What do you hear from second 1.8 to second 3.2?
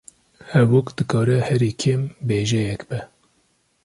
kêm bêjeyek be